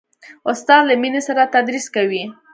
[0.51, 2.23] استاد له مینې سره تدریس کوي.